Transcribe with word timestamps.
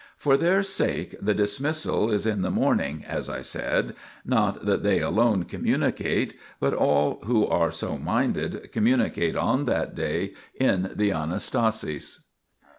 For 0.17 0.35
their 0.35 0.63
sake 0.63 1.13
the 1.21 1.35
dismissal 1.35 2.09
is 2.11 2.25
in 2.25 2.41
the 2.41 2.49
morn 2.49 2.79
ing, 2.79 3.05
as 3.05 3.29
I 3.29 3.43
said; 3.43 3.93
not 4.25 4.65
that 4.65 4.81
they 4.81 4.99
alone 4.99 5.43
communicate, 5.43 6.33
but 6.59 6.73
all 6.73 7.19
who 7.25 7.45
are 7.45 7.69
so 7.69 7.99
minded 7.99 8.71
communicate 8.71 9.35
on 9.35 9.65
that 9.65 9.93
day 9.93 10.33
in 10.59 10.91
the 10.95 11.11
Anastasis. 11.11 12.23